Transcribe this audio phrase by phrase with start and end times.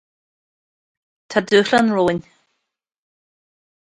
[1.29, 2.21] Tá dúshlán romhainn.